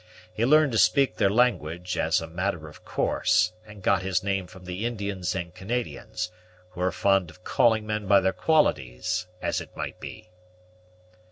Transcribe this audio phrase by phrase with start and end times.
[0.33, 4.47] He learned to speak their language, as a matter of course, and got his name
[4.47, 6.31] from the Indians and Canadians,
[6.71, 10.31] who are fond of calling men by their qualities, as it might be."